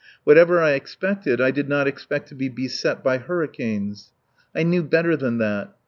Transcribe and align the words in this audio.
Whatever 0.23 0.59
I 0.59 0.71
expected 0.71 1.39
I 1.39 1.51
did 1.51 1.69
not 1.69 1.87
expect 1.87 2.27
to 2.29 2.33
be 2.33 2.49
beset 2.49 3.03
by 3.03 3.19
hurricanes. 3.19 4.13
I 4.55 4.63
knew 4.63 4.81
better 4.81 5.15
than 5.15 5.37
that. 5.37 5.75